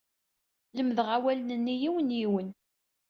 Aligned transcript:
Lemdeɣ 0.77 1.07
awalen-nni 1.17 1.75
yiwen, 1.81 2.09
yiwen. 2.17 2.49